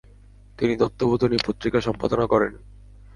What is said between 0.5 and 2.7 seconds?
তিনি তত্ত্ববোধিনী পত্রিকা সম্পাদনা করেন।